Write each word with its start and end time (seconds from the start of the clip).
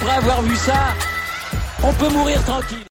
après 0.00 0.14
avoir 0.14 0.42
vu 0.42 0.54
ça, 0.54 0.94
on 1.82 1.92
peut 1.92 2.08
mourir 2.12 2.40
tranquille. 2.44 2.84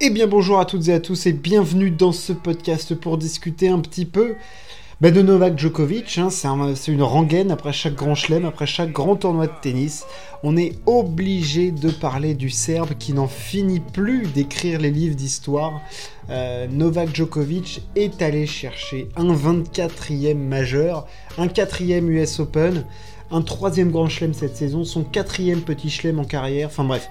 Eh 0.00 0.10
bien 0.10 0.26
bonjour 0.26 0.58
à 0.58 0.64
toutes 0.64 0.88
et 0.88 0.92
à 0.92 0.98
tous 0.98 1.26
et 1.26 1.32
bienvenue 1.32 1.92
dans 1.92 2.10
ce 2.10 2.32
podcast 2.32 2.96
pour 2.96 3.16
discuter 3.16 3.68
un 3.68 3.78
petit 3.78 4.06
peu 4.06 4.34
bah, 5.00 5.12
de 5.12 5.22
Novak 5.22 5.56
Djokovic. 5.56 6.18
Hein. 6.18 6.30
c'est 6.30 6.90
une 6.90 7.02
rengaine 7.02 7.52
après 7.52 7.72
chaque 7.72 7.94
grand 7.94 8.16
chelem, 8.16 8.44
après 8.44 8.66
chaque 8.66 8.90
grand 8.90 9.14
tournoi 9.14 9.46
de 9.46 9.52
tennis. 9.62 10.04
On 10.42 10.56
est 10.56 10.72
obligé 10.86 11.70
de 11.70 11.90
parler 11.90 12.34
du 12.34 12.50
Serbe 12.50 12.94
qui 12.98 13.12
n'en 13.12 13.28
finit 13.28 13.80
plus 13.80 14.26
d'écrire 14.26 14.80
les 14.80 14.90
livres 14.90 15.14
d'histoire. 15.14 15.80
Euh, 16.30 16.66
Novak 16.66 17.14
Djokovic 17.14 17.82
est 17.94 18.20
allé 18.20 18.46
chercher 18.46 19.08
un 19.14 19.32
24e 19.32 20.34
majeur, 20.34 21.06
un 21.38 21.46
4e 21.46 22.08
US 22.08 22.40
Open, 22.40 22.84
un 23.32 23.42
troisième 23.42 23.90
grand 23.90 24.08
chelem 24.08 24.34
cette 24.34 24.56
saison, 24.56 24.84
son 24.84 25.02
quatrième 25.02 25.62
petit 25.62 25.90
chelem 25.90 26.18
en 26.18 26.24
carrière. 26.24 26.68
Enfin 26.68 26.84
bref, 26.84 27.08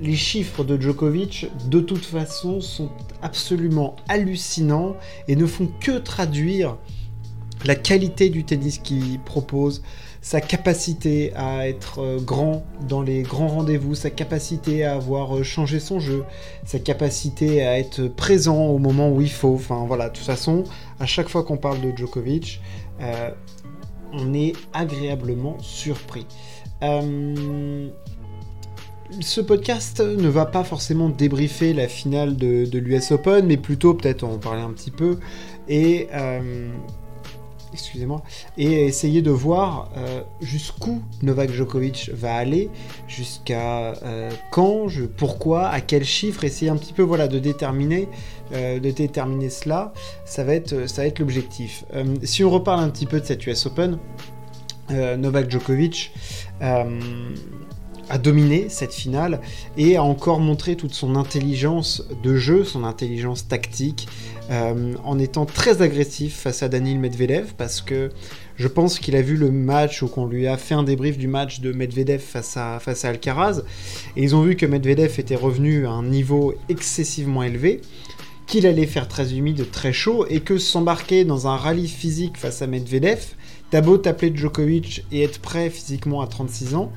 les 0.00 0.16
chiffres 0.16 0.64
de 0.64 0.80
Djokovic, 0.80 1.48
de 1.68 1.80
toute 1.80 2.04
façon, 2.04 2.60
sont 2.60 2.90
absolument 3.20 3.96
hallucinants 4.08 4.96
et 5.28 5.36
ne 5.36 5.46
font 5.46 5.68
que 5.80 5.98
traduire 5.98 6.76
la 7.64 7.74
qualité 7.74 8.30
du 8.30 8.44
tennis 8.44 8.78
qu'il 8.78 9.20
propose, 9.20 9.82
sa 10.22 10.40
capacité 10.40 11.32
à 11.34 11.66
être 11.68 12.00
euh, 12.00 12.18
grand 12.18 12.62
dans 12.88 13.02
les 13.02 13.22
grands 13.22 13.48
rendez-vous, 13.48 13.94
sa 13.94 14.10
capacité 14.10 14.84
à 14.84 14.94
avoir 14.94 15.36
euh, 15.36 15.42
changé 15.42 15.80
son 15.80 15.98
jeu, 15.98 16.24
sa 16.64 16.78
capacité 16.78 17.66
à 17.66 17.78
être 17.78 18.08
présent 18.08 18.66
au 18.66 18.78
moment 18.78 19.10
où 19.10 19.20
il 19.20 19.30
faut. 19.30 19.54
Enfin 19.54 19.84
voilà, 19.86 20.08
de 20.08 20.14
toute 20.14 20.26
façon, 20.26 20.64
à 20.98 21.06
chaque 21.06 21.28
fois 21.28 21.42
qu'on 21.42 21.56
parle 21.56 21.80
de 21.80 21.92
Djokovic, 21.96 22.60
euh, 23.00 23.30
on 24.12 24.34
est 24.34 24.52
agréablement 24.72 25.56
surpris. 25.60 26.26
ce 29.20 29.40
podcast 29.40 30.00
ne 30.00 30.28
va 30.28 30.46
pas 30.46 30.64
forcément 30.64 31.08
débriefer 31.08 31.72
la 31.72 31.88
finale 31.88 32.36
de, 32.36 32.78
l'US 32.78 33.10
Open, 33.10 33.46
mais 33.46 33.56
plutôt 33.56 33.94
peut-être 33.94 34.24
en 34.24 34.38
parler 34.38 34.62
un 34.62 34.70
petit 34.72 34.90
peu 34.90 35.18
et 35.68 36.08
excusez-moi, 37.72 38.22
et 38.58 38.86
essayer 38.86 39.22
de 39.22 39.30
voir 39.30 39.90
euh, 39.96 40.22
jusqu'où 40.40 41.02
Novak 41.22 41.52
Djokovic 41.52 42.10
va 42.12 42.34
aller, 42.34 42.70
jusqu'à 43.08 43.94
euh, 44.02 44.30
quand, 44.50 44.86
pourquoi, 45.16 45.68
à 45.68 45.80
quel 45.80 46.04
chiffre, 46.04 46.44
essayer 46.44 46.70
un 46.70 46.76
petit 46.76 46.92
peu 46.92 47.02
voilà 47.02 47.28
de 47.28 47.38
déterminer, 47.38 48.08
euh, 48.52 48.80
de 48.80 48.90
déterminer 48.90 49.50
cela, 49.50 49.92
ça 50.24 50.44
va 50.44 50.54
être, 50.54 50.88
ça 50.88 51.02
va 51.02 51.08
être 51.08 51.18
l'objectif. 51.18 51.84
si 52.22 52.44
on 52.44 52.50
reparle 52.50 52.80
un 52.80 52.90
petit 52.90 53.06
peu 53.06 53.20
de 53.20 53.24
cette 53.24 53.46
US 53.46 53.66
Open, 53.66 53.98
Novak 54.90 55.48
Djokovic 55.48 56.12
a 58.10 58.18
dominé 58.18 58.66
cette 58.68 58.92
finale 58.92 59.40
et 59.76 59.96
a 59.96 60.02
encore 60.02 60.40
montré 60.40 60.76
toute 60.76 60.92
son 60.92 61.16
intelligence 61.16 62.04
de 62.22 62.36
jeu, 62.36 62.64
son 62.64 62.84
intelligence 62.84 63.48
tactique, 63.48 64.08
euh, 64.50 64.94
en 65.04 65.18
étant 65.18 65.46
très 65.46 65.80
agressif 65.80 66.34
face 66.34 66.62
à 66.62 66.68
Daniil 66.68 66.98
Medvedev 66.98 67.54
parce 67.56 67.80
que 67.80 68.10
je 68.56 68.68
pense 68.68 68.98
qu'il 68.98 69.16
a 69.16 69.22
vu 69.22 69.36
le 69.36 69.50
match 69.50 70.02
ou 70.02 70.08
qu'on 70.08 70.26
lui 70.26 70.46
a 70.48 70.56
fait 70.56 70.74
un 70.74 70.82
débrief 70.82 71.16
du 71.16 71.28
match 71.28 71.60
de 71.60 71.72
Medvedev 71.72 72.20
face 72.20 72.56
à, 72.56 72.80
face 72.80 73.04
à 73.04 73.10
Alcaraz 73.10 73.62
et 74.16 74.22
ils 74.22 74.34
ont 74.34 74.42
vu 74.42 74.56
que 74.56 74.66
Medvedev 74.66 75.18
était 75.18 75.36
revenu 75.36 75.86
à 75.86 75.90
un 75.90 76.02
niveau 76.02 76.54
excessivement 76.68 77.42
élevé 77.42 77.80
qu'il 78.50 78.66
allait 78.66 78.86
faire 78.86 79.06
très 79.06 79.34
humide, 79.34 79.70
très 79.70 79.92
chaud, 79.92 80.26
et 80.28 80.40
que 80.40 80.58
s'embarquer 80.58 81.24
dans 81.24 81.46
un 81.46 81.56
rallye 81.56 81.86
physique 81.86 82.36
face 82.36 82.62
à 82.62 82.66
Medvedev, 82.66 83.20
t'as 83.70 83.80
beau 83.80 83.96
t'appeler 83.96 84.32
Djokovic 84.34 85.04
et 85.12 85.22
être 85.22 85.38
prêt 85.38 85.70
physiquement 85.70 86.20
à 86.20 86.26
36 86.26 86.74
ans, 86.74 86.90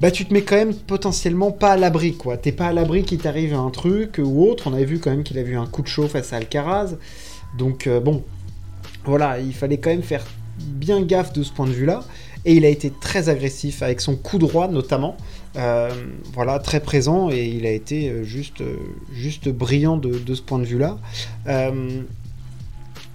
bah 0.00 0.10
tu 0.10 0.24
te 0.24 0.32
mets 0.32 0.42
quand 0.42 0.56
même 0.56 0.74
potentiellement 0.74 1.52
pas 1.52 1.72
à 1.72 1.76
l'abri, 1.76 2.14
quoi. 2.14 2.38
T'es 2.38 2.52
pas 2.52 2.68
à 2.68 2.72
l'abri 2.72 3.02
qu'il 3.02 3.18
t'arrive 3.18 3.52
un 3.52 3.68
truc 3.68 4.18
ou 4.18 4.46
autre. 4.46 4.66
On 4.66 4.72
avait 4.72 4.86
vu 4.86 4.98
quand 4.98 5.10
même 5.10 5.22
qu'il 5.22 5.38
a 5.38 5.42
vu 5.42 5.56
un 5.56 5.66
coup 5.66 5.82
de 5.82 5.88
chaud 5.88 6.08
face 6.08 6.32
à 6.32 6.36
Alcaraz. 6.36 6.96
Donc 7.58 7.86
euh, 7.86 8.00
bon, 8.00 8.24
voilà, 9.04 9.38
il 9.38 9.52
fallait 9.52 9.76
quand 9.76 9.90
même 9.90 10.02
faire 10.02 10.24
bien 10.58 11.02
gaffe 11.02 11.34
de 11.34 11.42
ce 11.42 11.52
point 11.52 11.66
de 11.66 11.72
vue-là. 11.72 12.02
Et 12.46 12.54
il 12.54 12.64
a 12.64 12.70
été 12.70 12.90
très 12.90 13.28
agressif 13.28 13.82
avec 13.82 14.00
son 14.00 14.16
coup 14.16 14.38
droit 14.38 14.68
notamment. 14.68 15.18
Euh, 15.56 15.90
voilà, 16.32 16.58
très 16.60 16.80
présent 16.80 17.28
et 17.30 17.44
il 17.48 17.66
a 17.66 17.72
été 17.72 18.08
euh, 18.08 18.24
juste, 18.24 18.62
juste 19.12 19.50
brillant 19.50 19.98
de 19.98 20.34
ce 20.34 20.40
point 20.40 20.58
de 20.60 20.64
vue-là. 20.64 20.96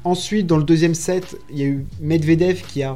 ensuite, 0.03 0.45
dans 0.45 0.57
le 0.57 0.63
deuxième 0.63 0.93
set, 0.93 1.35
il 1.49 1.57
y 1.57 1.63
a 1.63 1.65
eu 1.65 1.87
Medvedev 1.99 2.61
qui 2.67 2.83
a 2.83 2.95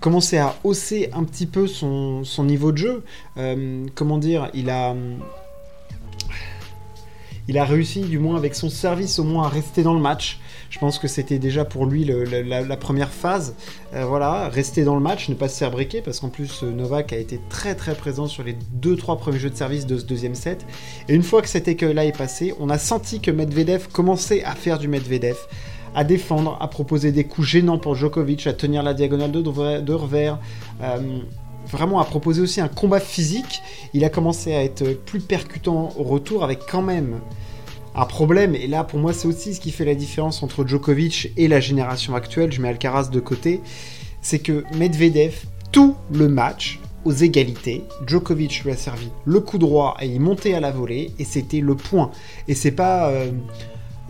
commencé 0.00 0.38
à 0.38 0.56
hausser 0.64 1.10
un 1.12 1.24
petit 1.24 1.46
peu 1.46 1.66
son, 1.66 2.22
niveau 2.40 2.72
de 2.72 2.78
jeu. 2.78 3.04
Euh, 3.36 3.86
comment 3.94 4.18
dire, 4.18 4.50
il 4.54 4.70
a, 4.70 4.94
il 7.48 7.58
a 7.58 7.64
réussi, 7.64 8.02
du 8.02 8.18
moins 8.18 8.36
avec 8.36 8.54
son 8.54 8.68
service, 8.68 9.18
au 9.18 9.24
moins 9.24 9.44
à 9.44 9.48
rester 9.48 9.82
dans 9.82 9.94
le 9.94 10.00
match. 10.00 10.38
Je 10.70 10.78
pense 10.78 10.98
que 10.98 11.08
c'était 11.08 11.38
déjà 11.38 11.64
pour 11.64 11.86
lui 11.86 12.04
la, 12.04 12.76
première 12.76 13.10
phase. 13.10 13.54
Euh, 13.94 14.04
voilà, 14.04 14.48
rester 14.48 14.84
dans 14.84 14.94
le 14.94 15.00
match, 15.00 15.30
ne 15.30 15.34
pas 15.34 15.48
se 15.48 15.56
faire 15.56 15.70
briquer, 15.70 16.02
parce 16.02 16.20
qu'en 16.20 16.28
plus 16.28 16.62
euh, 16.62 16.70
Novak 16.70 17.14
a 17.14 17.16
été 17.16 17.40
très 17.48 17.74
très 17.74 17.94
présent 17.94 18.26
sur 18.26 18.44
les 18.44 18.54
2-3 18.82 19.18
premiers 19.18 19.38
jeux 19.38 19.48
de 19.48 19.56
service 19.56 19.86
de 19.86 19.96
ce 19.96 20.04
deuxième 20.04 20.34
set. 20.34 20.66
Et 21.08 21.14
une 21.14 21.22
fois 21.22 21.40
que 21.40 21.48
cet 21.48 21.68
écueil-là 21.68 22.04
est 22.04 22.16
passé, 22.16 22.54
on 22.60 22.68
a 22.68 22.78
senti 22.78 23.20
que 23.20 23.30
Medvedev 23.30 23.88
commençait 23.88 24.44
à 24.44 24.54
faire 24.54 24.78
du 24.78 24.88
Medvedev 24.88 25.38
à 25.94 26.04
défendre, 26.04 26.56
à 26.60 26.68
proposer 26.68 27.12
des 27.12 27.24
coups 27.24 27.46
gênants 27.46 27.78
pour 27.78 27.94
Djokovic, 27.94 28.46
à 28.46 28.52
tenir 28.52 28.82
la 28.82 28.94
diagonale 28.94 29.32
de, 29.32 29.92
revers. 29.92 30.38
Euh, 30.82 31.18
vraiment 31.66 32.00
à 32.00 32.04
proposer 32.04 32.40
aussi 32.40 32.60
un 32.60 32.68
combat 32.68 33.00
physique. 33.00 33.62
Il 33.94 34.04
a 34.04 34.08
commencé 34.08 34.54
à 34.54 34.64
être 34.64 34.92
plus 35.04 35.20
percutant 35.20 35.90
au 35.98 36.02
retour 36.02 36.42
avec 36.44 36.60
quand 36.68 36.82
même 36.82 37.20
un 37.94 38.06
problème. 38.06 38.54
Et 38.54 38.66
là, 38.66 38.84
pour 38.84 38.98
moi, 38.98 39.12
c'est 39.12 39.28
aussi 39.28 39.54
ce 39.54 39.60
qui 39.60 39.70
fait 39.70 39.84
la 39.84 39.94
différence 39.94 40.42
entre 40.42 40.66
Djokovic 40.66 41.32
et 41.36 41.48
la 41.48 41.60
génération 41.60 42.14
actuelle. 42.14 42.52
Je 42.52 42.60
mets 42.60 42.68
Alcaraz 42.68 43.08
de 43.10 43.20
côté. 43.20 43.60
C'est 44.22 44.38
que 44.38 44.64
Medvedev, 44.74 45.44
tout 45.72 45.94
le 46.12 46.28
match, 46.28 46.80
aux 47.04 47.12
égalités. 47.12 47.84
Djokovic 48.06 48.64
lui 48.64 48.72
a 48.72 48.76
servi 48.76 49.08
le 49.24 49.40
coup 49.40 49.58
droit 49.58 49.96
et 50.00 50.06
il 50.06 50.20
montait 50.20 50.54
à 50.54 50.60
la 50.60 50.70
volée 50.70 51.12
et 51.18 51.24
c'était 51.24 51.60
le 51.60 51.74
point. 51.74 52.10
Et 52.48 52.54
c'est 52.54 52.72
pas. 52.72 53.08
Euh, 53.08 53.30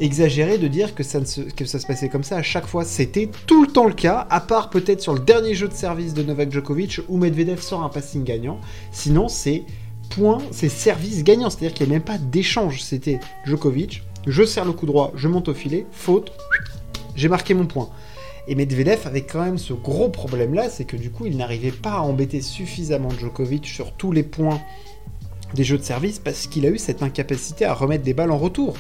exagéré 0.01 0.59
de 0.59 0.69
dire 0.69 0.95
que 0.95 1.03
ça, 1.03 1.25
se, 1.25 1.41
que 1.41 1.65
ça 1.65 1.79
se 1.79 1.87
passait 1.87 2.09
comme 2.09 2.25
ça 2.25 2.37
à 2.37 2.43
chaque 2.43 2.67
fois. 2.67 2.85
C'était 2.85 3.29
tout 3.47 3.63
le 3.63 3.69
temps 3.69 3.87
le 3.87 3.95
cas, 3.95 4.27
à 4.31 4.41
part 4.41 4.71
peut-être 4.71 5.01
sur 5.01 5.15
le 5.15 5.21
dernier 5.21 5.55
jeu 5.55 5.69
de 5.69 5.75
service 5.75 6.15
de 6.15 6.23
Novak 6.23 6.53
Djokovic 6.53 7.01
où 7.09 7.17
Medvedev 7.17 7.61
sort 7.61 7.83
un 7.83 7.89
passing 7.89 8.25
gagnant. 8.25 8.59
Sinon, 8.93 9.29
c'est 9.29 9.65
point, 10.11 10.39
c'est 10.51 10.69
service 10.69 11.25
gagnant, 11.25 11.51
c'est-à-dire 11.51 11.75
qu'il 11.75 11.87
n'y 11.87 11.93
a 11.93 11.97
même 11.97 12.05
pas 12.05 12.19
d'échange. 12.19 12.83
C'était 12.83 13.21
Djokovic, 13.45 14.03
je 14.27 14.45
serre 14.45 14.65
le 14.65 14.73
coup 14.73 14.87
droit, 14.87 15.13
je 15.15 15.29
monte 15.29 15.49
au 15.49 15.55
filet, 15.55 15.87
faute, 15.93 16.33
j'ai 17.17 17.29
marqué 17.29 17.55
mon 17.55 17.67
point. 17.67 17.89
Et 18.47 18.55
Medvedev 18.55 19.07
avait 19.07 19.23
quand 19.23 19.43
même 19.43 19.59
ce 19.59 19.75
gros 19.75 20.09
problème-là, 20.09 20.71
c'est 20.71 20.85
que 20.85 20.97
du 20.97 21.11
coup, 21.11 21.27
il 21.27 21.37
n'arrivait 21.37 21.71
pas 21.71 21.93
à 21.93 22.01
embêter 22.01 22.41
suffisamment 22.41 23.11
Djokovic 23.11 23.67
sur 23.67 23.93
tous 23.93 24.11
les 24.11 24.23
points 24.23 24.61
des 25.55 25.65
jeux 25.65 25.79
de 25.79 25.83
service 25.83 26.19
parce 26.19 26.47
qu'il 26.47 26.65
a 26.67 26.71
eu 26.71 26.79
cette 26.79 27.03
incapacité 27.03 27.65
à 27.65 27.75
remettre 27.75 28.05
des 28.05 28.15
balles 28.15 28.31
en 28.31 28.39
retour. 28.39 28.75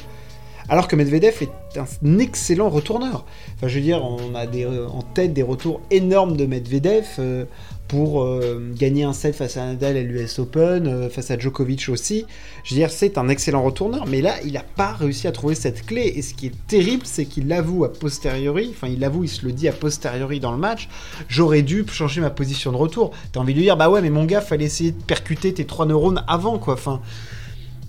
Alors 0.70 0.86
que 0.86 0.96
Medvedev 0.96 1.34
est 1.40 1.78
un 1.78 2.18
excellent 2.18 2.68
retourneur. 2.68 3.24
Enfin, 3.54 3.68
je 3.68 3.76
veux 3.76 3.80
dire, 3.80 4.04
on 4.04 4.34
a 4.34 4.46
euh, 4.46 4.86
en 4.88 5.00
tête 5.00 5.32
des 5.32 5.42
retours 5.42 5.80
énormes 5.90 6.36
de 6.36 6.44
Medvedev 6.44 7.06
euh, 7.18 7.46
pour 7.88 8.22
euh, 8.22 8.70
gagner 8.76 9.04
un 9.04 9.14
set 9.14 9.34
face 9.34 9.56
à 9.56 9.64
Nadal 9.64 9.96
à 9.96 10.02
l'US 10.02 10.38
Open, 10.38 11.08
face 11.08 11.30
à 11.30 11.38
Djokovic 11.38 11.88
aussi. 11.88 12.26
Je 12.64 12.74
veux 12.74 12.80
dire, 12.80 12.90
c'est 12.90 13.16
un 13.16 13.30
excellent 13.30 13.62
retourneur, 13.62 14.04
mais 14.06 14.20
là, 14.20 14.34
il 14.44 14.52
n'a 14.52 14.62
pas 14.62 14.92
réussi 14.92 15.26
à 15.26 15.32
trouver 15.32 15.54
cette 15.54 15.86
clé. 15.86 16.12
Et 16.16 16.20
ce 16.20 16.34
qui 16.34 16.48
est 16.48 16.66
terrible, 16.66 17.06
c'est 17.06 17.24
qu'il 17.24 17.48
l'avoue 17.48 17.84
a 17.84 17.92
posteriori, 17.92 18.68
enfin, 18.70 18.88
il 18.88 19.00
l'avoue, 19.00 19.24
il 19.24 19.28
se 19.28 19.46
le 19.46 19.52
dit 19.52 19.68
a 19.68 19.72
posteriori 19.72 20.38
dans 20.38 20.52
le 20.52 20.58
match, 20.58 20.90
j'aurais 21.28 21.62
dû 21.62 21.86
changer 21.90 22.20
ma 22.20 22.28
position 22.28 22.72
de 22.72 22.76
retour. 22.76 23.12
T'as 23.32 23.40
envie 23.40 23.54
de 23.54 23.58
lui 23.58 23.64
dire, 23.64 23.78
bah 23.78 23.88
ouais, 23.88 24.02
mais 24.02 24.10
mon 24.10 24.26
gars, 24.26 24.42
fallait 24.42 24.66
essayer 24.66 24.90
de 24.90 25.02
percuter 25.02 25.54
tes 25.54 25.64
trois 25.64 25.86
neurones 25.86 26.22
avant, 26.28 26.58
quoi. 26.58 26.74
Enfin, 26.74 27.00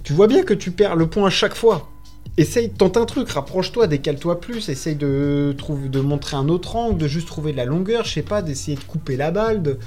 tu 0.04 0.14
vois 0.14 0.28
bien 0.28 0.44
que 0.44 0.54
tu 0.54 0.72
perds 0.72 0.96
le 0.96 1.08
point 1.08 1.28
à 1.28 1.30
chaque 1.30 1.56
fois 1.56 1.90
essaye, 2.38 2.70
tente 2.70 2.98
un 2.98 3.06
truc, 3.06 3.30
rapproche-toi, 3.30 3.88
décale-toi 3.88 4.40
plus, 4.40 4.70
essaye 4.70 4.96
de, 4.96 5.56
de 5.88 6.00
montrer 6.00 6.38
un 6.38 6.50
autre 6.50 6.76
angle, 6.76 6.98
de 6.98 7.08
juste 7.08 7.28
trouver 7.28 7.52
de 7.52 7.58
la 7.58 7.66
longueur, 7.66 8.06
je 8.06 8.14
sais 8.14 8.22
pas, 8.22 8.42
d'essayer 8.42 8.78
de 8.78 8.84
couper 8.84 9.18
la 9.18 9.32
balle. 9.32 9.62
De... 9.62 9.80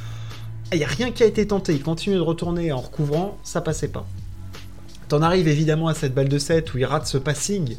Il 0.73 0.79
n'y 0.79 0.85
a 0.85 0.89
rien 0.89 1.11
qui 1.11 1.23
a 1.23 1.27
été 1.27 1.47
tenté, 1.47 1.73
il 1.75 1.83
continue 1.83 2.17
de 2.17 2.21
retourner 2.21 2.73
en 2.73 2.81
recouvrant, 2.81 3.39
ça 3.43 3.61
passait 3.61 3.89
pas. 3.89 4.07
T'en 5.09 5.23
arrives 5.23 5.49
évidemment 5.49 5.89
à 5.89 5.95
cette 5.95 6.15
balle 6.15 6.29
de 6.29 6.39
7 6.39 6.73
où 6.73 6.79
il 6.79 6.85
rate 6.85 7.07
ce 7.07 7.19
passing 7.19 7.77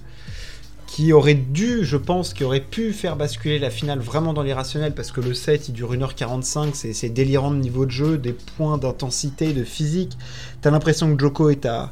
qui 0.93 1.11
aurait 1.11 1.33
dû, 1.33 1.83
je 1.83 1.97
pense, 1.97 2.35
qui 2.35 2.43
aurait 2.43 2.59
pu 2.59 2.93
faire 2.93 3.15
basculer 3.15 3.57
la 3.57 3.71
finale 3.71 3.97
vraiment 3.97 4.31
dans 4.31 4.43
l'irrationnel 4.43 4.93
parce 4.93 5.11
que 5.11 5.21
le 5.21 5.33
7 5.33 5.69
il 5.69 5.71
dure 5.71 5.95
1h45, 5.95 6.93
c'est 6.93 7.09
délirant 7.09 7.49
de 7.49 7.55
niveau 7.55 7.87
de 7.87 7.91
jeu, 7.91 8.19
des 8.19 8.33
points 8.33 8.77
d'intensité, 8.77 9.53
de 9.53 9.63
physique. 9.63 10.15
T'as 10.61 10.69
l'impression 10.69 11.15
que 11.15 11.19
Joko 11.19 11.49
est 11.49 11.65
à 11.65 11.91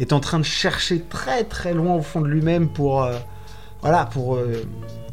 est 0.00 0.12
en 0.12 0.20
train 0.20 0.38
de 0.38 0.44
chercher 0.44 1.00
très 1.00 1.44
très 1.44 1.74
loin 1.74 1.94
au 1.94 2.02
fond 2.02 2.20
de 2.20 2.28
lui-même 2.28 2.68
pour, 2.68 3.02
euh, 3.02 3.16
voilà, 3.80 4.06
pour, 4.06 4.36
euh, 4.36 4.62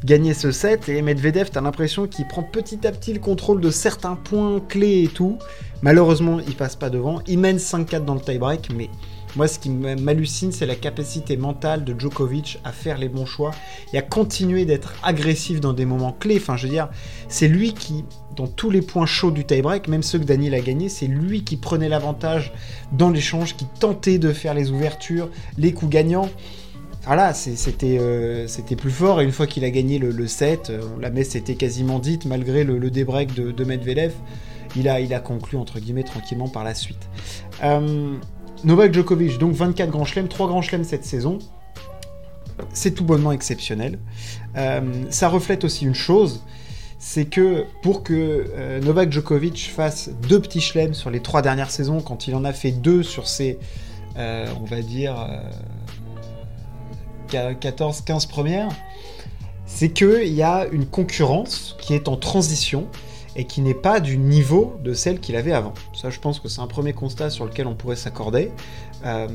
gagner 0.03 0.33
ce 0.33 0.51
set. 0.51 0.89
Et 0.89 1.01
Medvedev, 1.01 1.49
t'as 1.49 1.61
l'impression 1.61 2.07
qu'il 2.07 2.27
prend 2.27 2.43
petit 2.43 2.85
à 2.85 2.91
petit 2.91 3.13
le 3.13 3.19
contrôle 3.19 3.61
de 3.61 3.71
certains 3.71 4.15
points 4.15 4.59
clés 4.67 5.03
et 5.03 5.07
tout. 5.07 5.37
Malheureusement, 5.81 6.39
il 6.45 6.55
passe 6.55 6.75
pas 6.75 6.89
devant. 6.89 7.21
Il 7.27 7.39
mène 7.39 7.57
5-4 7.57 8.05
dans 8.05 8.15
le 8.15 8.21
tie-break, 8.21 8.69
mais 8.75 8.89
moi, 9.35 9.47
ce 9.47 9.57
qui 9.57 9.69
m'hallucine, 9.69 10.51
c'est 10.51 10.65
la 10.65 10.75
capacité 10.75 11.37
mentale 11.37 11.83
de 11.83 11.97
Djokovic 11.97 12.59
à 12.63 12.71
faire 12.71 12.97
les 12.97 13.09
bons 13.09 13.25
choix 13.25 13.51
et 13.91 13.97
à 13.97 14.01
continuer 14.01 14.65
d'être 14.65 14.93
agressif 15.03 15.59
dans 15.59 15.73
des 15.73 15.85
moments 15.85 16.11
clés. 16.11 16.37
Enfin, 16.37 16.55
je 16.55 16.67
veux 16.67 16.73
dire, 16.73 16.89
c'est 17.29 17.47
lui 17.47 17.73
qui, 17.73 18.05
dans 18.35 18.47
tous 18.47 18.69
les 18.69 18.81
points 18.81 19.07
chauds 19.07 19.31
du 19.31 19.43
tie-break, 19.43 19.87
même 19.87 20.03
ceux 20.03 20.19
que 20.19 20.25
Daniel 20.25 20.53
a 20.53 20.59
gagnés, 20.59 20.89
c'est 20.89 21.07
lui 21.07 21.43
qui 21.43 21.57
prenait 21.57 21.89
l'avantage 21.89 22.53
dans 22.91 23.09
l'échange, 23.09 23.55
qui 23.55 23.65
tentait 23.79 24.19
de 24.19 24.31
faire 24.33 24.53
les 24.53 24.69
ouvertures, 24.69 25.29
les 25.57 25.73
coups 25.73 25.91
gagnants. 25.91 26.29
Voilà, 27.05 27.31
euh, 27.31 28.45
c'était 28.47 28.75
plus 28.75 28.91
fort. 28.91 29.19
Et 29.19 29.25
une 29.25 29.31
fois 29.31 29.47
qu'il 29.47 29.65
a 29.65 29.69
gagné 29.71 29.97
le, 29.99 30.27
set, 30.27 30.69
euh, 30.69 30.81
la 31.01 31.09
messe 31.09 31.35
était 31.35 31.55
quasiment 31.55 31.99
dite, 31.99 32.25
malgré 32.25 32.63
le, 32.63 32.77
le 32.77 32.91
débreak 32.91 33.33
de, 33.33 33.63
Medvedev. 33.63 34.13
Il 34.75 34.87
a, 34.87 34.99
il 34.99 35.13
a 35.13 35.19
conclu, 35.19 35.57
entre 35.57 35.79
guillemets, 35.79 36.03
tranquillement 36.03 36.47
par 36.47 36.63
la 36.63 36.73
suite. 36.73 37.09
Euh, 37.63 38.15
Novak 38.63 38.93
Djokovic, 38.93 39.37
donc 39.37 39.53
24 39.53 39.89
grands 39.89 40.05
chelems, 40.05 40.27
3 40.27 40.47
grands 40.47 40.61
chelems 40.61 40.83
cette 40.83 41.05
saison. 41.05 41.39
C'est 42.71 42.91
tout 42.91 43.03
bonnement 43.03 43.31
exceptionnel. 43.31 43.99
Euh, 44.55 45.05
ça 45.09 45.27
reflète 45.27 45.63
aussi 45.63 45.85
une 45.85 45.95
chose, 45.95 46.43
c'est 46.99 47.25
que 47.25 47.65
pour 47.81 48.03
que 48.03 48.45
euh, 48.55 48.79
Novak 48.79 49.11
Djokovic 49.11 49.71
fasse 49.75 50.09
deux 50.29 50.39
petits 50.39 50.61
chelems 50.61 50.93
sur 50.93 51.09
les 51.09 51.19
trois 51.19 51.41
dernières 51.41 51.71
saisons, 51.71 51.99
quand 51.99 52.27
il 52.27 52.35
en 52.35 52.45
a 52.45 52.53
fait 52.53 52.71
deux 52.71 53.03
sur 53.03 53.27
ses, 53.27 53.59
euh, 54.17 54.47
on 54.61 54.65
va 54.65 54.81
dire, 54.81 55.15
14-15 57.29 58.27
premières, 58.27 58.69
c'est 59.65 59.89
qu'il 59.89 60.33
y 60.33 60.43
a 60.43 60.67
une 60.71 60.85
concurrence 60.85 61.75
qui 61.81 61.95
est 61.95 62.07
en 62.07 62.15
transition 62.15 62.87
et 63.35 63.45
qui 63.45 63.61
n'est 63.61 63.73
pas 63.73 63.99
du 63.99 64.17
niveau 64.17 64.75
de 64.83 64.93
celle 64.93 65.19
qu'il 65.19 65.35
avait 65.35 65.53
avant. 65.53 65.73
Ça, 65.93 66.09
je 66.09 66.19
pense 66.19 66.39
que 66.39 66.47
c'est 66.47 66.61
un 66.61 66.67
premier 66.67 66.93
constat 66.93 67.29
sur 67.29 67.45
lequel 67.45 67.67
on 67.67 67.75
pourrait 67.75 67.95
s'accorder. 67.95 68.51
Euh, 69.05 69.27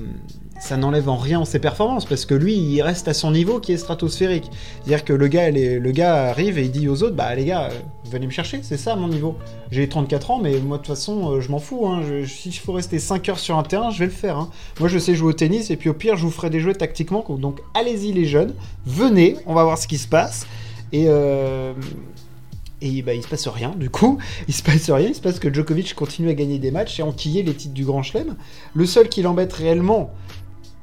ça 0.61 0.77
n'enlève 0.77 1.09
en 1.09 1.17
rien 1.17 1.45
ses 1.45 1.61
performances, 1.61 2.05
parce 2.05 2.25
que 2.27 2.35
lui, 2.35 2.55
il 2.55 2.83
reste 2.83 3.07
à 3.07 3.15
son 3.15 3.31
niveau 3.31 3.61
qui 3.61 3.73
est 3.73 3.77
stratosphérique. 3.77 4.51
C'est-à-dire 4.81 5.05
que 5.05 5.13
le 5.13 5.29
gars, 5.29 6.29
arrive 6.29 6.59
et 6.59 6.63
il 6.63 6.71
dit 6.71 6.89
aux 6.89 7.03
autres, 7.03 7.15
bah 7.15 7.33
les 7.35 7.45
gars, 7.45 7.69
euh, 7.71 7.79
venez 8.11 8.27
me 8.27 8.33
chercher, 8.33 8.61
c'est 8.63 8.77
ça 8.77 8.97
mon 8.97 9.09
niveau. 9.09 9.37
J'ai 9.71 9.89
34 9.89 10.33
ans, 10.33 10.41
mais 10.43 10.59
moi 10.59 10.79
de 10.79 10.83
toute 10.83 10.95
façon, 10.95 11.33
euh, 11.33 11.41
je 11.41 11.51
m'en 11.51 11.59
fous. 11.59 11.87
Hein. 11.87 12.03
si 12.27 12.49
il 12.49 12.53
faut 12.53 12.73
rester 12.73 12.99
5 12.99 13.29
heures 13.29 13.39
sur 13.39 13.57
un 13.57 13.63
terrain, 13.63 13.91
je 13.91 14.01
vais 14.01 14.07
le 14.07 14.11
faire. 14.11 14.37
Hein. 14.37 14.51
Moi, 14.81 14.89
je 14.89 14.99
sais 14.99 15.15
jouer 15.15 15.29
au 15.29 15.33
tennis, 15.33 15.71
et 15.71 15.77
puis 15.77 15.91
au 15.91 15.95
pire, 15.95 16.17
je 16.17 16.23
vous 16.23 16.31
ferai 16.31 16.51
des 16.51 16.61
jeux 16.61 16.75
tactiquement. 16.75 17.25
Donc 17.39 17.61
allez-y 17.75 18.13
les 18.13 18.25
jeunes, 18.25 18.55
venez, 18.85 19.37
on 19.47 19.55
va 19.55 19.63
voir 19.63 19.79
ce 19.79 19.87
qui 19.87 19.99
se 19.99 20.09
passe. 20.09 20.47
Et, 20.93 21.09
et 22.81 23.03
bah, 23.03 23.15
il 23.15 23.23
se 23.23 23.29
passe 23.29 23.49
rien, 23.49 23.71
du 23.71 23.91
coup, 23.91 24.19
il 24.47 24.55
se 24.55 24.63
passe 24.63 24.91
rien, 24.91 25.09
il 25.09 25.15
se 25.15 25.21
passe 25.21 25.39
que 25.39 25.53
Djokovic 25.53 25.95
continue 25.95 26.29
à 26.29 26.35
gagner 26.35 26.59
des 26.59 26.71
matchs 26.71 27.01
et 27.01 27.03
enquiller 27.03 27.43
les 27.43 27.55
titres 27.55 27.75
du 27.75 27.85
Grand 27.85 28.03
Chelem. 28.03 28.37
Le 28.75 28.87
seul 28.87 29.09
qui 29.09 29.23
l'embête 29.23 29.53
réellement, 29.53 30.11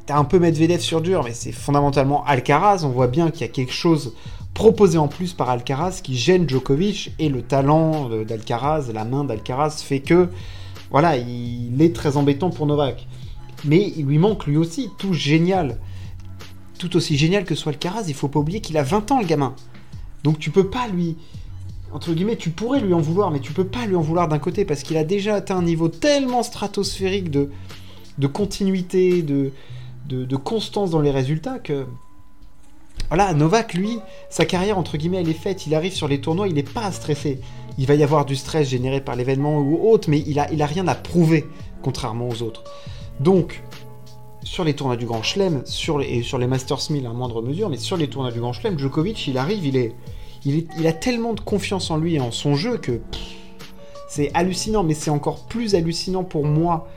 t'as 0.06 0.18
un 0.18 0.26
peu 0.26 0.40
Medvedev 0.40 0.80
sur 0.80 1.02
dur, 1.02 1.24
mais 1.24 1.34
c'est 1.34 1.52
fondamentalement 1.52 2.26
Alcaraz. 2.26 2.84
On 2.84 2.90
voit 2.90 3.08
bien 3.08 3.32
qu'il 3.32 3.42
y 3.42 3.46
a 3.46 3.52
quelque 3.52 3.74
chose 3.74 4.14
proposé 4.54 4.98
en 4.98 5.08
plus 5.08 5.34
par 5.34 5.50
Alcaraz 5.50 6.02
qui 6.02 6.16
gêne 6.16 6.50
Djokovic 6.50 7.14
et 7.20 7.30
le 7.30 7.42
talent 7.42 8.10
d'Alcaraz, 8.26 8.92
la 8.94 9.06
main 9.06 9.24
d'Alcaraz 9.24 9.82
fait 9.84 10.00
que, 10.00 10.30
voilà, 10.92 11.18
il 11.18 11.82
est 11.82 11.96
très 11.96 12.18
embêtant 12.18 12.50
pour 12.50 12.66
Novak. 12.66 13.08
Mais 13.64 13.94
il 13.96 14.06
lui 14.06 14.18
manque 14.18 14.46
lui 14.46 14.58
aussi 14.58 14.90
tout 14.98 15.14
génial. 15.14 15.78
Tout 16.78 16.96
aussi 16.98 17.18
génial 17.18 17.46
que 17.46 17.56
soit 17.56 17.72
Alcaraz, 17.72 18.04
il 18.08 18.14
faut 18.14 18.28
pas 18.28 18.40
oublier 18.40 18.60
qu'il 18.60 18.78
a 18.78 18.84
20 18.84 19.12
ans 19.12 19.20
le 19.20 19.26
gamin. 19.26 19.56
Donc 20.24 20.40
tu 20.40 20.52
peux 20.52 20.70
pas 20.70 20.88
lui 20.88 21.18
entre 21.96 22.12
guillemets, 22.12 22.36
tu 22.36 22.50
pourrais 22.50 22.82
lui 22.82 22.94
en 22.94 23.00
vouloir, 23.00 23.32
mais 23.32 23.40
tu 23.40 23.54
peux 23.54 23.64
pas 23.64 23.86
lui 23.86 23.96
en 23.96 24.02
vouloir 24.02 24.28
d'un 24.28 24.38
côté 24.38 24.66
parce 24.66 24.84
qu'il 24.84 24.98
a 24.98 25.06
déjà 25.06 25.36
atteint 25.36 25.60
un 25.60 25.64
niveau 25.64 25.88
tellement 25.88 26.44
stratosphérique 26.44 27.32
de, 27.32 27.48
continuité, 28.28 29.22
de, 29.22 30.36
constance 30.36 30.92
dans 30.92 31.00
les 31.00 31.12
résultats 31.12 31.58
que. 31.58 31.86
Voilà, 33.08 33.34
Novak, 33.34 33.76
lui, 33.76 34.00
sa 34.30 34.44
carrière, 34.44 34.78
entre 34.78 34.98
guillemets, 34.98 35.22
elle 35.22 35.30
est 35.30 35.34
faite. 35.34 35.68
Il 35.68 35.74
arrive 35.74 35.94
sur 35.94 36.10
les 36.10 36.20
tournois, 36.20 36.50
il 36.50 36.56
n'est 36.56 36.64
pas 36.64 36.92
stressé. 36.92 37.40
Il 37.78 37.88
va 37.88 37.96
y 37.96 38.04
avoir 38.04 38.26
du 38.26 38.36
stress 38.36 38.68
généré 38.68 39.00
par 39.00 39.16
l'événement 39.16 39.60
ou 39.60 39.90
autre, 39.90 40.10
mais 40.10 40.22
il 40.28 40.38
a, 40.38 40.52
il 40.52 40.62
a 40.62 40.66
rien 40.66 40.90
à 40.90 40.96
prouver, 40.96 41.46
contrairement 41.82 42.28
aux 42.28 42.42
autres. 42.42 42.66
Donc, 43.22 43.64
sur 44.44 44.66
les 44.66 44.74
tournois 44.74 44.98
du 44.98 45.06
Grand 45.06 45.24
Chelem, 45.24 45.62
sur 45.66 46.02
et 46.02 46.24
sur 46.24 46.40
les 46.40 46.48
Masters 46.48 46.90
1000 46.90 47.06
à 47.06 47.14
moindre 47.14 47.42
mesure, 47.42 47.70
mais 47.70 47.78
sur 47.78 47.96
les 47.96 48.10
tournois 48.10 48.34
du 48.34 48.42
Grand 48.42 48.52
Chelem, 48.52 48.78
Djokovic, 48.78 49.28
il 49.28 49.38
arrive, 49.38 49.66
il 49.66 49.78
est, 49.78 49.96
il, 50.46 50.88
a 50.88 50.94
tellement 50.94 51.34
de 51.34 51.40
confiance 51.40 51.90
en 51.90 51.98
lui 51.98 52.16
et 52.16 52.20
en 52.20 52.32
son 52.32 52.56
jeu 52.56 52.78
que 52.78 53.02
c'est 54.08 54.32
hallucinant, 54.34 54.84
mais 54.84 54.94
c'est 54.94 55.10
encore 55.10 55.46
plus 55.46 55.76
hallucinant 55.76 56.24
pour 56.24 56.46
moi 56.46 56.88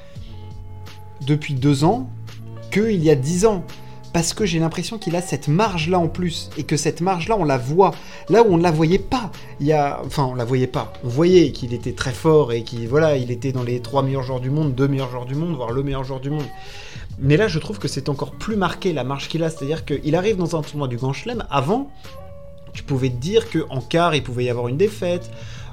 depuis 1.22 1.54
deux 1.54 1.84
ans 1.84 2.08
qu'il 2.70 3.02
y 3.02 3.10
a 3.10 3.14
dix 3.14 3.46
ans. 3.46 3.64
Parce 4.12 4.32
que 4.32 4.46
j'ai 4.46 4.58
l'impression 4.58 4.96
qu'il 4.96 5.14
a 5.16 5.22
cette 5.22 5.48
marge-là 5.48 5.98
en 5.98 6.08
plus, 6.08 6.48
et 6.56 6.62
que 6.62 6.78
cette 6.78 7.02
marge-là, 7.02 7.36
on 7.38 7.44
la 7.44 7.58
voit. 7.58 7.92
Là 8.30 8.42
où 8.42 8.46
on 8.54 8.56
ne 8.56 8.62
la 8.62 8.70
voyait 8.70 8.98
pas, 8.98 9.30
il 9.60 9.66
y 9.66 9.72
a... 9.72 10.00
Enfin, 10.04 10.24
on 10.24 10.34
la 10.34 10.46
voyait 10.46 10.66
pas. 10.66 10.94
On 11.04 11.08
voyait 11.08 11.52
qu'il 11.52 11.74
était 11.74 11.92
très 11.92 12.12
fort, 12.12 12.52
et 12.52 12.62
qu'il 12.62 12.88
voilà, 12.88 13.16
il 13.16 13.30
était 13.30 13.52
dans 13.52 13.62
les 13.62 13.80
trois 13.80 14.02
meilleurs 14.02 14.22
joueurs 14.22 14.40
du 14.40 14.50
monde, 14.50 14.74
deux 14.74 14.88
meilleurs 14.88 15.10
joueurs 15.10 15.26
du 15.26 15.34
monde, 15.34 15.54
voire 15.54 15.72
le 15.72 15.82
meilleur 15.82 16.04
joueur 16.04 16.20
du 16.20 16.30
monde. 16.30 16.46
Mais 17.18 17.36
là, 17.36 17.48
je 17.48 17.58
trouve 17.58 17.78
que 17.78 17.86
c'est 17.86 18.08
encore 18.08 18.30
plus 18.32 18.56
marqué 18.56 18.94
la 18.94 19.04
marge 19.04 19.28
qu'il 19.28 19.42
a, 19.42 19.50
c'est-à-dire 19.50 19.84
qu'il 19.84 20.16
arrive 20.16 20.36
dans 20.36 20.56
un 20.56 20.62
tournoi 20.62 20.88
du 20.88 20.96
Grand 20.96 21.12
Chelem, 21.12 21.44
avant, 21.50 21.90
tu 22.72 22.82
pouvais 22.82 23.10
te 23.10 23.16
dire 23.16 23.50
qu'en 23.50 23.80
quart, 23.80 24.14
il 24.14 24.22
pouvait 24.22 24.44
y 24.44 24.50
avoir 24.50 24.68
une 24.68 24.76
défaite, 24.76 25.30